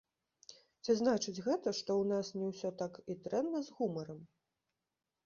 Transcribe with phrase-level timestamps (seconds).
[0.83, 4.25] Ці значыць гэта, што ў нас не ўсё так і дрэнна з гумарам?